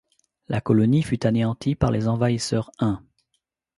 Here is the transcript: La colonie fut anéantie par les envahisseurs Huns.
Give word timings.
La 0.47 0.61
colonie 0.61 1.03
fut 1.03 1.27
anéantie 1.27 1.75
par 1.75 1.91
les 1.91 2.07
envahisseurs 2.07 2.71
Huns. 2.79 3.03